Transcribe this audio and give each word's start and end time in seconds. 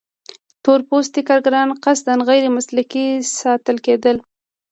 تور 0.63 0.79
پوستي 0.89 1.21
کارګران 1.29 1.69
قصداً 1.83 2.15
غیر 2.29 2.43
مسلکي 2.57 3.05
ساتل 3.39 3.77
کېدل. 3.85 4.17